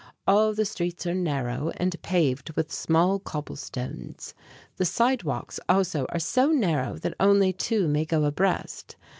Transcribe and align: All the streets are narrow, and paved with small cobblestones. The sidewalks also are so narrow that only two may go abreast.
All 0.25 0.55
the 0.55 0.65
streets 0.65 1.05
are 1.05 1.13
narrow, 1.13 1.69
and 1.77 2.01
paved 2.01 2.53
with 2.53 2.71
small 2.71 3.19
cobblestones. 3.19 4.33
The 4.77 4.85
sidewalks 4.85 5.59
also 5.69 6.07
are 6.09 6.17
so 6.17 6.47
narrow 6.49 6.95
that 6.97 7.13
only 7.19 7.53
two 7.53 7.87
may 7.87 8.05
go 8.05 8.23
abreast. 8.23 8.95